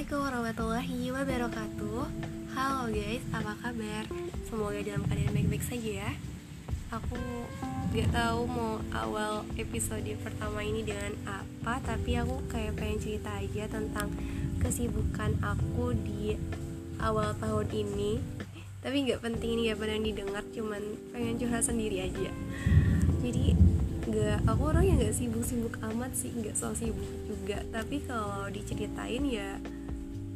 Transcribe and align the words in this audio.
Assalamualaikum 0.00 0.32
warahmatullahi 0.32 1.00
wabarakatuh. 1.12 2.00
Halo 2.56 2.88
guys, 2.88 3.20
apa 3.36 3.52
kabar? 3.60 4.04
Semoga 4.48 4.80
dalam 4.80 5.04
keadaan 5.04 5.36
baik-baik 5.36 5.60
saja 5.60 5.90
ya. 6.08 6.10
Aku 6.88 7.20
gak 7.92 8.08
tahu 8.08 8.48
mau 8.48 8.80
awal 8.96 9.44
episode 9.60 10.08
pertama 10.24 10.64
ini 10.64 10.88
dengan 10.88 11.12
apa 11.28 11.84
Tapi 11.84 12.16
aku 12.16 12.48
kayak 12.48 12.80
pengen 12.80 12.96
cerita 12.96 13.28
aja 13.44 13.68
tentang 13.68 14.08
kesibukan 14.64 15.36
aku 15.44 15.92
di 15.92 16.32
awal 16.96 17.36
tahun 17.36 17.68
ini. 17.68 18.24
Tapi 18.80 19.04
gak 19.04 19.20
penting 19.20 19.60
ini 19.60 19.68
gak 19.68 19.84
pernah 19.84 20.00
didengar 20.00 20.44
Cuman 20.48 20.80
pengen 21.12 21.36
curhat 21.36 21.68
sendiri 21.68 22.08
aja. 22.08 22.32
Jadi 23.20 23.52
gak 24.08 24.48
aku 24.48 24.62
orang 24.64 24.88
yang 24.88 24.96
gak 24.96 25.12
sibuk-sibuk 25.12 25.76
amat 25.92 26.16
sih 26.16 26.32
gak 26.40 26.56
so 26.56 26.72
sibuk 26.72 27.04
juga. 27.28 27.60
Tapi 27.68 28.00
kalau 28.08 28.48
diceritain 28.48 29.28
ya 29.28 29.60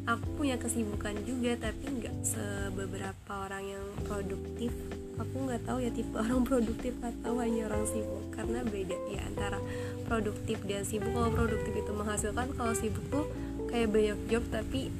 aku 0.04 0.26
punya 0.36 0.56
kesibukan 0.60 1.16
juga 1.24 1.56
tapi 1.56 1.84
nggak 2.00 2.16
sebeberapa 2.24 3.32
orang 3.32 3.64
yang 3.64 3.84
produktif. 4.04 4.70
Aku 5.14 5.46
nggak 5.46 5.64
tahu 5.64 5.78
ya 5.80 5.90
tipe 5.94 6.14
orang 6.22 6.44
produktif 6.44 6.94
atau 7.00 7.38
hanya 7.40 7.70
orang 7.70 7.84
sibuk 7.88 8.24
karena 8.34 8.60
beda 8.66 8.96
ya 9.08 9.20
antara 9.24 9.58
produktif 10.04 10.60
dan 10.68 10.84
sibuk. 10.84 11.12
Kalau 11.12 11.30
produktif 11.32 11.72
itu 11.72 11.92
menghasilkan 11.94 12.48
kalau 12.56 12.74
sibuk 12.76 13.04
tuh 13.08 13.24
kayak 13.72 13.88
banyak 13.90 14.18
job 14.28 14.44
tapi 14.52 14.92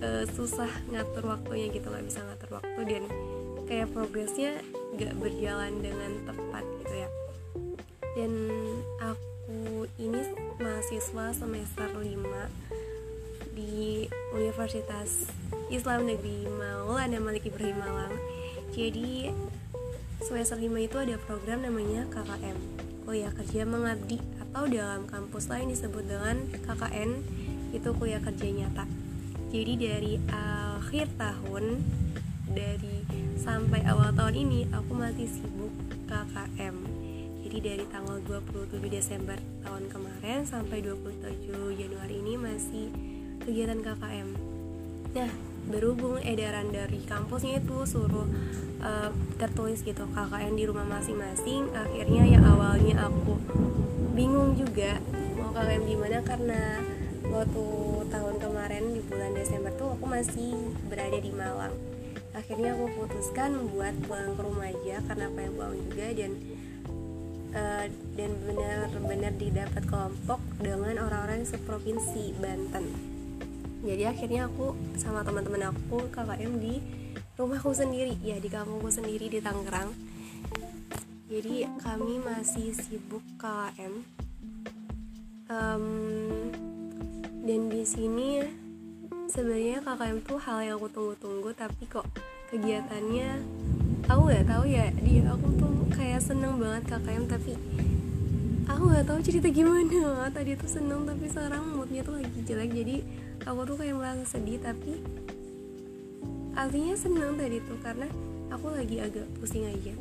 uh, 0.00 0.24
susah 0.32 0.70
ngatur 0.90 1.28
waktunya 1.28 1.68
gitu 1.70 1.86
nggak 1.92 2.06
bisa 2.08 2.24
ngatur 2.24 2.62
waktu 2.62 2.80
dan 2.88 3.02
kayak 3.66 3.90
progresnya 3.92 4.62
nggak 4.96 5.12
berjalan 5.20 5.72
dengan 5.84 6.12
tepat 6.24 6.64
gitu 6.80 6.94
ya. 6.96 7.08
Dan 8.16 8.32
aku 8.96 9.84
ini 10.00 10.24
mahasiswa 10.56 11.36
semester 11.36 11.88
5 11.92 12.85
di 13.56 14.04
Universitas 14.36 15.32
Islam 15.72 16.04
Negeri 16.04 16.44
Maulana 16.44 17.16
Malik 17.16 17.48
Ibrahim 17.48 17.80
Malang. 17.80 18.12
Jadi 18.76 19.32
semester 20.20 20.60
5 20.60 20.68
itu 20.76 20.96
ada 21.00 21.16
program 21.16 21.64
namanya 21.64 22.04
KKM 22.12 22.58
kuliah 23.08 23.32
kerja 23.32 23.64
mengabdi 23.64 24.20
atau 24.44 24.68
dalam 24.68 25.08
kampus 25.08 25.48
lain 25.48 25.72
disebut 25.72 26.04
dengan 26.04 26.36
KKN 26.52 27.10
itu 27.72 27.88
kuliah 27.96 28.20
kerja 28.20 28.44
nyata. 28.44 28.84
Jadi 29.48 29.72
dari 29.80 30.12
akhir 30.28 31.08
tahun 31.16 31.80
dari 32.52 33.08
sampai 33.40 33.88
awal 33.88 34.12
tahun 34.12 34.36
ini 34.36 34.60
aku 34.74 34.92
masih 34.92 35.28
sibuk 35.32 35.72
KKM 36.12 36.76
jadi 37.46 37.72
dari 37.72 37.84
tanggal 37.88 38.18
27 38.26 38.84
Desember 38.90 39.38
tahun 39.62 39.86
kemarin 39.86 40.42
sampai 40.42 40.82
27 40.82 41.46
Januari 41.78 42.18
ini 42.18 42.34
masih 42.34 42.90
kegiatan 43.46 43.80
KKM 43.80 44.28
nah 45.14 45.30
berhubung 45.66 46.18
edaran 46.22 46.70
dari 46.70 47.02
kampusnya 47.06 47.62
itu 47.62 47.86
suruh 47.86 48.26
uh, 48.82 49.10
tertulis 49.38 49.82
gitu 49.82 50.06
KKN 50.10 50.54
di 50.54 50.64
rumah 50.66 50.86
masing-masing 50.86 51.70
akhirnya 51.74 52.22
yang 52.26 52.44
awalnya 52.46 53.06
aku 53.06 53.38
bingung 54.14 54.54
juga 54.58 54.98
mau 55.38 55.50
KKM 55.54 55.82
di 55.86 55.96
mana 55.96 56.18
karena 56.22 56.82
waktu 57.26 57.66
tahun 58.08 58.36
kemarin 58.38 58.84
di 58.94 59.00
bulan 59.04 59.34
Desember 59.34 59.72
tuh 59.74 59.98
aku 59.98 60.06
masih 60.06 60.54
berada 60.86 61.18
di 61.18 61.32
Malang. 61.34 61.74
Akhirnya 62.36 62.76
aku 62.76 62.92
putuskan 62.94 63.72
buat 63.72 63.96
pulang 64.04 64.36
ke 64.36 64.42
rumah 64.44 64.68
aja 64.68 65.00
karena 65.08 65.26
pengen 65.32 65.52
pulang 65.56 65.76
juga 65.88 66.06
dan 66.12 66.32
uh, 67.56 67.86
dan 68.14 68.30
benar-benar 68.44 69.32
didapat 69.40 69.82
kelompok 69.88 70.40
dengan 70.60 71.00
orang-orang 71.00 71.48
seprovinsi 71.48 72.36
Banten 72.36 73.15
jadi 73.86 74.10
akhirnya 74.10 74.50
aku 74.50 74.74
sama 74.98 75.22
teman-teman 75.22 75.70
aku 75.70 76.10
KKM 76.10 76.52
di 76.58 76.82
rumahku 77.38 77.70
sendiri. 77.70 78.18
Ya 78.18 78.42
di 78.42 78.50
kampungku 78.50 78.90
sendiri 78.90 79.30
di 79.30 79.38
Tangerang. 79.38 79.94
Jadi 81.30 81.70
kami 81.78 82.18
masih 82.18 82.74
sibuk 82.74 83.22
KKM 83.38 83.94
um, 85.50 85.86
dan 87.46 87.60
di 87.70 87.82
sini 87.82 88.42
sebenarnya 89.30 89.82
KKM 89.82 90.18
tuh 90.22 90.38
hal 90.38 90.58
yang 90.62 90.78
aku 90.78 90.86
tunggu-tunggu 90.90 91.50
tapi 91.54 91.86
kok 91.90 92.06
kegiatannya 92.50 93.42
aku 94.06 94.20
nggak? 94.22 94.46
Tahu 94.46 94.64
ya 94.70 94.86
dia 95.02 95.26
aku 95.30 95.48
tuh 95.58 95.74
kayak 95.94 96.22
seneng 96.22 96.62
banget 96.62 96.94
KKM 96.94 97.26
tapi 97.26 97.58
aku 98.66 98.82
nggak 98.90 99.06
tahu 99.06 99.18
cerita 99.22 99.48
gimana. 99.50 100.26
Tadi 100.36 100.58
tuh 100.58 100.70
seneng 100.70 101.06
tapi 101.06 101.30
sekarang 101.30 101.78
moodnya 101.78 102.02
tuh 102.02 102.18
lagi 102.18 102.40
jelek. 102.42 102.70
Jadi 102.74 102.96
aku 103.46 103.60
tuh 103.62 103.76
kayak 103.78 103.94
merasa 103.94 104.24
sedih 104.26 104.58
tapi 104.58 104.98
artinya 106.56 106.96
seneng 106.96 107.36
tadi 107.36 107.60
tuh 107.60 107.76
karena 107.84 108.08
aku 108.48 108.72
lagi 108.72 108.96
agak 108.96 109.28
pusing 109.36 109.68
aja. 109.68 109.92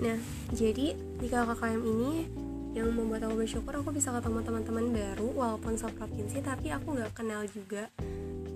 Nah 0.00 0.16
jadi 0.56 0.96
di 0.96 1.26
KKM 1.28 1.82
ini 1.84 2.24
yang 2.72 2.94
membuat 2.94 3.28
aku 3.28 3.44
bersyukur 3.44 3.82
aku 3.82 3.90
bisa 3.92 4.14
ketemu 4.14 4.40
teman-teman 4.46 4.86
baru 4.94 5.28
walaupun 5.34 5.76
seprovinsi 5.76 6.40
tapi 6.40 6.72
aku 6.72 6.96
nggak 6.96 7.12
kenal 7.12 7.44
juga. 7.52 7.92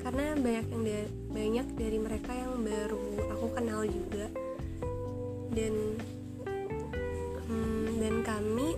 Karena 0.01 0.37
banyak 0.37 0.67
yang 0.69 0.83
da 0.85 1.01
banyak 1.33 1.67
dari 1.77 1.99
mereka 2.01 2.33
yang 2.33 2.61
baru 2.65 3.01
aku 3.37 3.47
kenal 3.53 3.85
juga. 3.85 4.27
Dan 5.55 6.01
dan 8.05 8.21
kami 8.21 8.77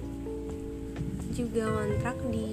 juga 1.34 1.66
ngontrak 1.66 2.14
di 2.31 2.47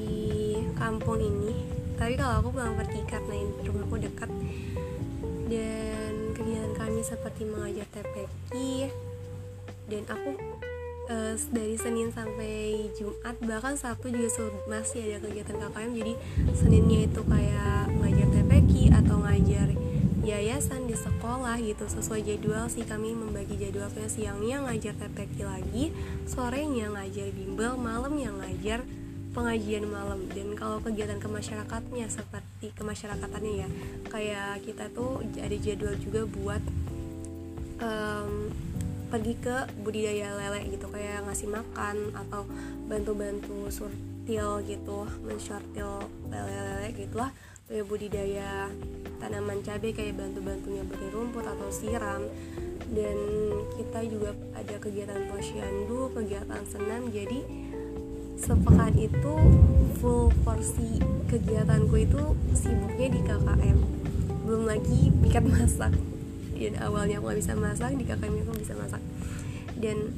kampung 0.73 1.21
ini. 1.21 1.53
Tapi 1.93 2.17
kalau 2.17 2.41
aku 2.41 2.49
pulang 2.57 2.73
pergi 2.73 3.05
karena 3.05 3.37
rumahku 3.61 4.01
dekat. 4.01 4.29
Dan 5.45 6.33
kegiatan 6.33 6.73
kami 6.73 7.05
seperti 7.05 7.45
mengajar 7.45 7.85
TPQ 7.93 8.51
dan 9.85 10.01
aku 10.09 10.33
uh, 11.13 11.35
dari 11.53 11.75
Senin 11.77 12.09
sampai 12.09 12.89
Jumat 12.97 13.37
bahkan 13.43 13.77
Sabtu 13.77 14.09
juga 14.09 14.49
masih 14.65 15.13
ada 15.13 15.27
kegiatan 15.27 15.59
KKM 15.59 15.91
jadi 15.93 16.13
Seninnya 16.55 16.99
itu 17.05 17.21
kayak 17.27 17.91
ngajar 18.01 18.27
TPQ 18.31 18.71
atau 19.03 19.15
ngajar 19.21 19.67
yayasan 20.23 20.87
di 20.87 20.95
sekolah 20.95 21.59
gitu. 21.59 21.85
Sesuai 21.85 22.23
jadwal 22.23 22.71
sih 22.71 22.87
kami 22.87 23.11
membagi 23.11 23.59
jadwalnya 23.59 24.07
siangnya 24.07 24.63
ngajar 24.63 24.95
TPQ 24.95 25.35
lagi 25.43 25.91
sorenya 26.25 26.89
ngajar 26.95 27.27
bimbel 27.35 27.75
malam 27.75 28.15
yang 28.15 28.39
ngajar 28.39 28.81
pengajian 29.35 29.85
malam. 29.91 30.23
Dan 30.31 30.55
kalau 30.55 30.79
kegiatan 30.79 31.19
kemasyarakatnya 31.19 32.07
seperti 32.07 32.71
kemasyarakatannya 32.79 33.53
ya 33.67 33.69
kayak 34.07 34.63
kita 34.63 34.87
tuh 34.95 35.19
ada 35.37 35.57
jadwal 35.59 35.95
juga 35.99 36.23
buat 36.23 36.63
um, 37.83 38.49
pergi 39.13 39.37
ke 39.37 39.69
budidaya 39.85 40.33
lele 40.33 40.73
gitu 40.73 40.89
kayak 40.89 41.21
ngasih 41.29 41.45
makan 41.45 42.17
atau 42.17 42.49
bantu-bantu 42.89 43.69
surtil 43.69 44.65
gitu 44.65 45.05
mensortil 45.21 46.01
lele-lele 46.33 46.89
gitulah 46.97 47.29
budidaya 47.85 48.73
tanaman 49.23 49.63
cabai 49.63 49.95
kayak 49.95 50.19
bantu-bantunya 50.19 50.83
beri 50.83 51.07
rumput 51.15 51.47
atau 51.47 51.71
siram. 51.71 52.27
Dan 52.91 53.17
kita 53.79 54.03
juga 54.05 54.35
ada 54.51 54.75
kegiatan 54.75 55.31
posyandu 55.31 56.11
kegiatan 56.11 56.63
senam. 56.67 57.07
Jadi 57.07 57.39
sepekan 58.35 58.91
itu 58.99 59.33
full 60.03 60.27
porsi 60.43 60.99
kegiatanku 61.31 61.95
itu 61.95 62.35
sibuknya 62.51 63.07
di 63.07 63.21
KKM 63.23 63.77
belum 64.43 64.67
lagi 64.67 65.09
piket 65.23 65.47
masak. 65.47 65.95
Dan 66.53 66.75
awalnya 66.83 67.23
aku 67.23 67.31
gak 67.31 67.39
bisa 67.39 67.53
masak 67.55 67.95
di 67.95 68.03
KKM 68.03 68.43
aku 68.43 68.59
bisa 68.59 68.75
masak. 68.75 68.99
Dan 69.79 70.11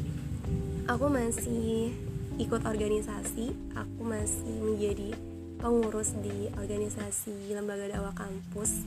aku 0.90 1.06
masih 1.08 1.94
ikut 2.42 2.62
organisasi. 2.66 3.54
Aku 3.78 4.02
masih 4.02 4.56
menjadi 4.60 5.14
pengurus 5.62 6.16
di 6.20 6.52
organisasi 6.54 7.52
lembaga 7.56 7.88
dakwah 7.90 8.16
kampus. 8.16 8.86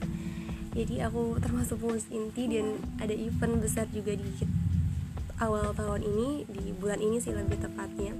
Jadi 0.73 1.01
aku 1.01 1.41
termasuk 1.41 1.81
pengurus 1.81 2.07
inti 2.13 2.45
dan 2.45 2.77
ada 3.01 3.11
event 3.13 3.61
besar 3.61 3.89
juga 3.89 4.13
di 4.13 4.31
awal 5.41 5.73
tahun 5.73 6.05
ini 6.05 6.45
di 6.45 6.75
bulan 6.77 7.01
ini 7.01 7.17
sih 7.17 7.33
lebih 7.33 7.57
tepatnya. 7.57 8.13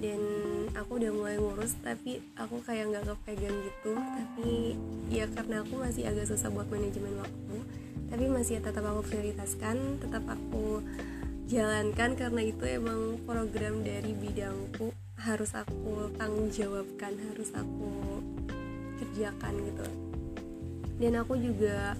Dan 0.00 0.20
aku 0.76 1.00
udah 1.00 1.10
mulai 1.12 1.36
ngurus 1.40 1.76
tapi 1.80 2.20
aku 2.36 2.60
kayak 2.64 2.92
nggak 2.92 3.04
kepegang 3.12 3.56
gitu. 3.64 3.92
Tapi 3.96 4.76
ya 5.12 5.28
karena 5.32 5.64
aku 5.64 5.80
masih 5.80 6.08
agak 6.08 6.28
susah 6.28 6.48
buat 6.48 6.68
manajemen 6.72 7.20
waktu 7.20 7.84
tapi 8.14 8.30
masih 8.30 8.62
tetap 8.62 8.86
aku 8.86 9.02
prioritaskan 9.10 9.98
tetap 9.98 10.22
aku 10.30 10.78
jalankan 11.50 12.14
karena 12.14 12.46
itu 12.46 12.62
emang 12.62 13.18
program 13.26 13.82
dari 13.82 14.14
bidangku 14.14 14.94
harus 15.24 15.56
aku 15.56 16.12
tanggung 16.20 16.52
jawabkan 16.52 17.16
harus 17.32 17.48
aku 17.56 18.20
kerjakan 19.00 19.56
gitu. 19.64 19.86
Dan 21.00 21.16
aku 21.16 21.40
juga 21.40 21.96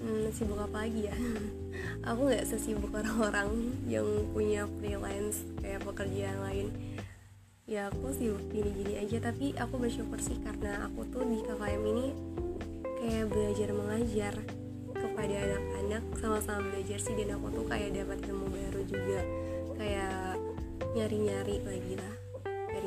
hmm, 0.00 0.32
sibuk 0.32 0.56
apa 0.56 0.88
lagi 0.88 1.12
ya? 1.12 1.16
Aku 2.08 2.26
nggak 2.26 2.48
sesibuk 2.48 2.90
orang-orang 2.90 3.74
yang 3.84 4.06
punya 4.32 4.64
freelance 4.80 5.44
kayak 5.60 5.84
pekerjaan 5.84 6.40
lain. 6.42 6.68
Ya 7.68 7.92
aku 7.92 8.16
sibuk 8.16 8.42
gini-gini 8.48 8.96
aja 8.96 9.28
tapi 9.28 9.52
aku 9.54 9.76
bersyukur 9.76 10.16
sih 10.18 10.40
karena 10.40 10.88
aku 10.88 11.04
tuh 11.12 11.22
di 11.28 11.44
KKM 11.44 11.82
ini 11.84 12.06
kayak 12.98 13.28
belajar 13.28 13.68
mengajar 13.76 14.34
kepada 14.96 15.36
anak-anak 15.36 16.02
sama-sama 16.16 16.64
belajar 16.72 16.98
sih 16.98 17.12
dan 17.12 17.36
aku 17.36 17.52
tuh 17.52 17.66
kayak 17.68 17.92
dapat 17.92 18.18
ilmu 18.24 18.46
baru 18.48 18.82
juga 18.88 19.20
kayak 19.76 20.40
nyari-nyari 20.96 21.56
lagi 21.60 21.94
lah 22.00 22.27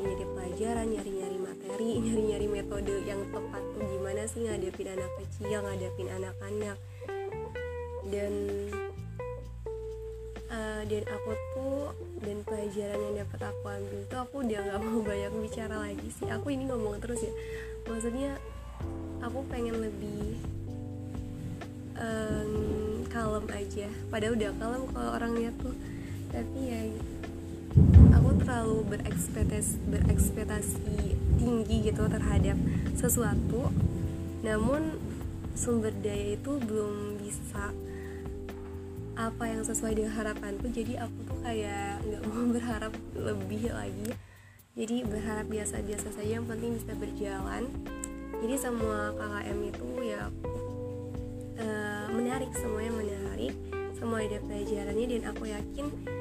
nyari-nyari 0.02 0.26
pelajaran 0.34 0.88
nyari-nyari 0.90 1.38
materi 1.38 1.90
nyari-nyari 2.02 2.48
metode 2.50 2.96
yang 3.06 3.22
tepat. 3.30 3.64
Tuh 3.78 3.86
gimana 3.86 4.22
sih 4.26 4.42
ngadepin 4.50 4.90
anak 4.90 5.12
kecil 5.22 5.62
ngadepin 5.62 6.10
anak-anak? 6.10 6.78
Dan 8.10 8.34
uh, 10.50 10.82
dan 10.90 11.04
aku 11.06 11.32
tuh 11.54 11.94
dan 12.26 12.38
pelajaran 12.42 12.98
yang 12.98 13.16
dapat 13.22 13.40
aku 13.46 13.64
ambil 13.70 14.02
tuh 14.10 14.20
aku 14.26 14.36
udah 14.42 14.60
nggak 14.66 14.80
mau 14.82 15.00
banyak 15.14 15.32
bicara 15.38 15.76
lagi 15.78 16.10
sih. 16.10 16.28
Aku 16.34 16.50
ini 16.50 16.66
ngomong 16.66 16.98
terus 16.98 17.22
ya. 17.22 17.34
Maksudnya 17.86 18.42
aku 19.22 19.46
pengen 19.54 19.78
lebih 19.86 20.42
um, 22.02 23.06
kalem 23.06 23.46
aja. 23.54 23.88
Padahal 24.10 24.34
udah 24.34 24.52
kalem 24.58 24.84
kalau 24.90 25.10
orang 25.14 25.32
lihat 25.38 25.56
tuh. 25.62 25.78
Tapi 26.32 26.60
ya 26.74 26.81
terlalu 28.62 28.94
berekspektasi 28.94 29.74
berekspektasi 29.90 31.18
tinggi 31.42 31.90
gitu 31.90 32.06
terhadap 32.06 32.54
sesuatu. 32.94 33.74
Namun 34.46 35.02
sumber 35.58 35.90
daya 36.06 36.38
itu 36.38 36.62
belum 36.62 37.18
bisa 37.18 37.74
apa 39.18 39.44
yang 39.50 39.66
sesuai 39.66 39.98
dengan 39.98 40.14
harapanku. 40.14 40.70
Jadi 40.70 40.94
aku 41.02 41.18
tuh 41.26 41.42
kayak 41.42 42.06
nggak 42.06 42.22
mau 42.30 42.46
berharap 42.62 42.94
lebih 43.18 43.74
lagi. 43.74 44.14
Jadi 44.78 45.10
berharap 45.10 45.50
biasa-biasa 45.50 46.14
saja 46.14 46.38
yang 46.38 46.46
penting 46.46 46.78
bisa 46.78 46.94
berjalan. 46.94 47.66
Jadi 48.46 48.56
semua 48.62 49.10
KKM 49.18 49.58
itu 49.74 49.90
ya 50.06 50.30
uh, 51.58 52.06
menarik 52.14 52.54
semuanya 52.54 52.94
menarik 52.94 53.58
semua 53.98 54.22
ada 54.22 54.38
pelajarannya 54.38 55.06
dan 55.18 55.22
aku 55.34 55.50
yakin 55.50 56.21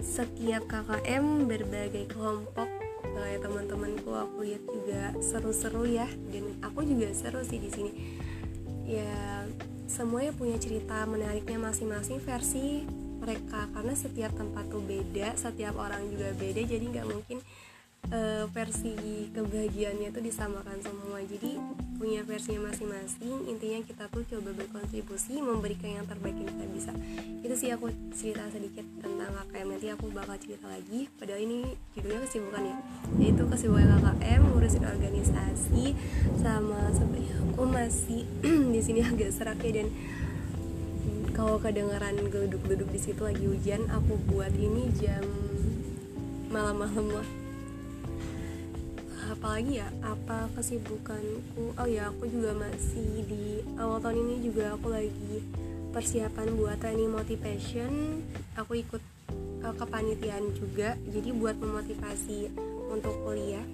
setiap 0.00 0.64
KKM 0.66 1.44
berbagai 1.44 2.08
kelompok 2.12 2.66
kayak 3.00 3.44
teman-temanku 3.44 4.10
aku 4.16 4.48
lihat 4.48 4.64
juga 4.64 5.12
seru-seru 5.20 5.84
ya. 5.86 6.08
Dan 6.32 6.56
aku 6.64 6.84
juga 6.84 7.12
seru 7.12 7.44
sih 7.44 7.60
di 7.60 7.70
sini. 7.70 7.92
Ya 8.88 9.44
semuanya 9.86 10.32
punya 10.34 10.56
cerita 10.56 11.04
menariknya 11.04 11.60
masing-masing 11.60 12.18
versi 12.24 12.84
mereka. 13.20 13.68
Karena 13.76 13.92
setiap 13.92 14.32
tempat 14.34 14.66
tuh 14.72 14.82
beda 14.82 15.36
setiap 15.36 15.76
orang 15.76 16.08
juga 16.08 16.32
beda 16.34 16.60
jadi 16.64 16.84
nggak 16.84 17.06
mungkin 17.06 17.38
uh, 18.08 18.44
versi 18.50 18.96
kebahagiaannya 19.36 20.08
itu 20.08 20.20
disamakan 20.24 20.80
semua. 20.80 21.20
Jadi 21.20 21.60
punya 22.00 22.24
versinya 22.24 22.72
masing-masing 22.72 23.44
intinya 23.44 23.84
kita 23.84 24.08
tuh 24.08 24.24
coba 24.24 24.56
berkontribusi 24.56 25.36
memberikan 25.44 26.00
yang 26.00 26.06
terbaik 26.08 26.32
yang 26.40 26.48
kita 26.48 26.66
bisa. 26.72 26.92
Itu 27.44 27.54
sih 27.60 27.68
aku 27.76 27.92
cerita 28.16 28.48
sedikit 28.48 28.88
tentang 29.04 29.36
KKM 29.36 29.68
nanti 29.68 29.86
aku 29.92 30.08
bakal 30.08 30.40
cerita 30.40 30.64
lagi. 30.72 31.12
Padahal 31.20 31.44
ini 31.44 31.76
judulnya 31.92 32.24
kesibukan 32.24 32.62
ya. 32.64 32.76
Yaitu 33.20 33.42
kesibukan 33.44 34.00
KKM 34.00 34.40
ngurusin 34.48 34.84
organisasi 34.88 35.84
sama 36.40 36.88
sebenarnya 36.96 37.36
aku 37.60 37.62
masih 37.68 38.24
di 38.74 38.80
sini 38.80 39.04
agak 39.04 39.36
serak 39.36 39.60
ya 39.60 39.84
dan 39.84 39.92
kalau 41.36 41.60
kedengaran 41.60 42.16
duduk-duduk 42.16 42.88
di 42.88 43.00
situ 43.00 43.20
lagi 43.20 43.44
hujan 43.44 43.84
aku 43.92 44.16
buat 44.32 44.52
ini 44.56 44.88
jam 44.96 45.24
malam-malam 46.48 47.20
lah 47.20 47.39
apalagi 49.30 49.78
ya 49.78 49.88
apa 50.02 50.50
kesibukanku? 50.58 51.78
Oh 51.78 51.86
ya 51.86 52.10
aku 52.10 52.26
juga 52.26 52.50
masih 52.58 53.22
di 53.30 53.62
awal 53.78 54.02
tahun 54.02 54.26
ini 54.26 54.36
juga 54.50 54.74
aku 54.74 54.90
lagi 54.90 55.38
persiapan 55.94 56.58
buat 56.58 56.76
training 56.82 57.14
motivation. 57.14 58.22
Aku 58.58 58.74
ikut 58.74 59.02
uh, 59.62 59.74
kepanitiaan 59.78 60.50
juga 60.58 60.98
jadi 61.06 61.30
buat 61.30 61.54
memotivasi 61.62 62.50
untuk 62.90 63.14
kuliah. 63.22 63.64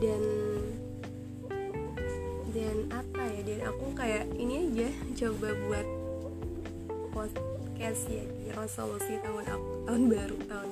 Dan 0.00 0.22
dan 2.56 2.76
apa 2.90 3.22
ya 3.28 3.40
dan 3.44 3.60
aku 3.68 3.92
kayak 3.92 4.24
ini 4.40 4.72
aja 4.72 4.88
coba 5.24 5.52
buat 5.68 5.86
podcast 7.12 8.08
ya 8.08 8.24
di 8.24 8.48
resolusi 8.56 9.20
tahun 9.20 9.44
aku 9.46 9.70
tahun 9.84 10.02
baru 10.08 10.38
tahun 10.48 10.70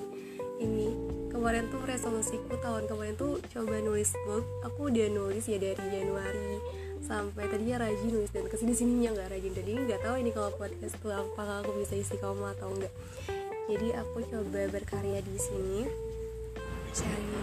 ini 0.56 1.15
kemarin 1.28 1.68
tuh 1.68 1.82
resolusiku 1.84 2.54
tahun 2.62 2.86
kemarin 2.90 3.14
tuh 3.14 3.38
coba 3.52 3.78
nulis 3.82 4.10
blog. 4.26 4.44
Aku 4.66 4.92
udah 4.92 5.08
nulis 5.10 5.44
ya 5.46 5.58
dari 5.58 5.84
Januari 5.90 6.58
sampai 7.06 7.46
tadinya 7.46 7.86
rajin 7.86 8.10
nulis 8.10 8.34
dan 8.34 8.50
ke 8.50 8.56
sini 8.58 8.72
sininya 8.74 9.14
nggak 9.14 9.30
rajin. 9.34 9.52
Jadi 9.54 9.72
nggak 9.86 10.00
tahu 10.02 10.14
ini 10.20 10.30
kalau 10.34 10.50
podcast 10.54 10.94
itu 10.98 11.08
apakah 11.12 11.62
aku 11.62 11.70
bisa 11.82 11.94
isi 11.94 12.16
kamu 12.18 12.54
atau 12.56 12.70
enggak 12.74 12.94
jadi 13.66 13.98
aku 13.98 14.22
coba 14.30 14.70
berkarya 14.70 15.18
di 15.26 15.38
sini. 15.42 15.90
Sharing 16.94 17.34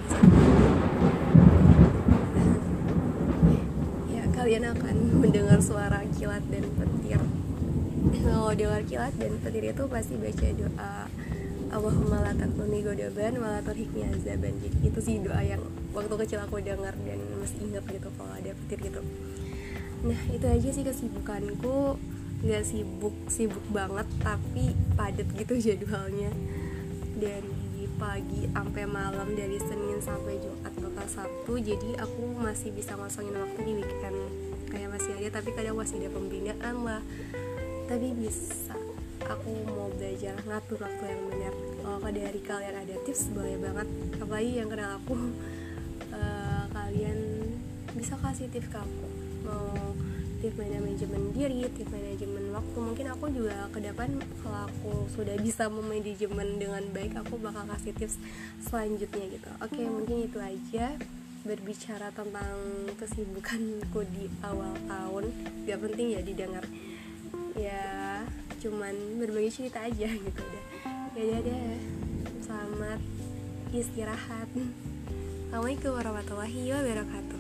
ya 4.08 4.24
kalian 4.32 4.64
akan 4.72 4.96
mendengar 5.20 5.60
suara 5.60 6.00
kilat 6.16 6.48
dan 6.48 6.64
petir. 6.80 7.20
Kalau 8.24 8.56
dengar 8.56 8.82
kilat 8.88 9.14
dan 9.20 9.36
petir 9.44 9.64
itu 9.68 9.84
pasti 9.92 10.16
baca 10.16 10.48
doa 10.56 10.96
Allahumma 11.74 12.22
la 12.22 12.38
taknuni 12.38 12.86
godaban 12.86 13.42
wa 13.42 13.50
la 13.50 13.60
turhikni 13.66 14.06
azaban. 14.06 14.54
Jadi 14.62 14.78
itu 14.86 15.00
sih 15.02 15.18
doa 15.26 15.42
yang 15.42 15.58
waktu 15.90 16.14
kecil 16.22 16.46
aku 16.46 16.62
dengar 16.62 16.94
dan 16.94 17.18
masih 17.42 17.66
ingat 17.66 17.82
gitu 17.90 18.14
kalau 18.14 18.30
ada 18.30 18.54
petir 18.54 18.78
gitu. 18.94 19.02
Nah 20.06 20.20
itu 20.30 20.46
aja 20.46 20.70
sih 20.70 20.86
kesibukanku. 20.86 21.98
Nggak 22.46 22.64
sibuk 22.70 23.16
sibuk 23.26 23.66
banget 23.74 24.06
tapi 24.22 24.78
padat 24.94 25.26
gitu 25.34 25.54
jadwalnya. 25.74 26.30
Dari 27.18 27.90
pagi 27.98 28.46
sampai 28.54 28.86
malam 28.86 29.34
dari 29.34 29.58
Senin 29.58 29.98
sampai 29.98 30.38
Jumat 30.46 30.78
total 30.78 31.08
Sabtu. 31.10 31.58
Jadi 31.58 31.98
aku 31.98 32.38
masih 32.38 32.70
bisa 32.70 32.94
ngosongin 32.94 33.34
waktu 33.34 33.60
di 33.66 33.74
weekend. 33.82 34.18
Kayak 34.70 34.94
masih 34.94 35.18
ada 35.18 35.42
tapi 35.42 35.50
kadang 35.58 35.74
masih 35.82 35.98
ada 36.06 36.10
pembinaan 36.14 36.76
lah. 36.86 37.02
Tapi 37.90 38.14
bisa 38.14 38.83
aku 39.28 39.52
mau 39.70 39.90
belajar 39.96 40.36
ngatur 40.44 40.80
waktu 40.84 41.04
yang 41.08 41.24
benar. 41.30 41.54
Kalau 41.84 42.12
dari 42.12 42.42
kalian 42.44 42.76
ada 42.76 42.96
tips 43.08 43.32
boleh 43.32 43.56
banget. 43.60 43.88
Apalagi 44.20 44.52
yang 44.60 44.70
kenal 44.70 45.00
aku. 45.00 45.16
Uh, 46.14 46.66
kalian 46.76 47.18
bisa 47.96 48.18
kasih 48.20 48.48
tips 48.52 48.70
ke 48.70 48.78
aku. 48.78 49.08
Mau 49.44 49.96
tips 50.44 50.60
manajemen 50.60 51.32
diri 51.32 51.64
tips 51.72 51.92
manajemen 51.92 52.52
waktu. 52.52 52.78
Mungkin 52.78 53.06
aku 53.16 53.26
juga 53.32 53.56
ke 53.72 53.80
depan 53.80 54.10
kalau 54.44 54.68
aku 54.68 54.92
sudah 55.16 55.36
bisa 55.40 55.72
memanajemen 55.72 56.60
dengan 56.60 56.84
baik 56.92 57.16
aku 57.16 57.40
bakal 57.40 57.64
kasih 57.72 57.96
tips 57.96 58.20
selanjutnya 58.60 59.26
gitu. 59.32 59.50
Oke 59.64 59.82
mungkin 59.88 60.28
itu 60.28 60.40
aja. 60.44 61.00
Berbicara 61.44 62.08
tentang 62.16 62.56
kesibukanku 62.96 64.08
di 64.16 64.32
awal 64.44 64.72
tahun. 64.88 65.28
Gak 65.68 65.80
penting 65.80 66.16
ya 66.16 66.22
didengar. 66.24 66.64
Ya 67.60 67.84
cuman 68.64 69.20
berbagi 69.20 69.52
cerita 69.52 69.84
aja 69.84 70.08
gitu 70.08 70.40
deh 70.40 70.64
ya 71.20 71.40
deh 71.44 71.76
selamat 72.48 73.00
istirahat. 73.76 74.48
Assalamualaikum 75.52 75.92
warahmatullahi 76.00 76.72
wabarakatuh 76.72 77.33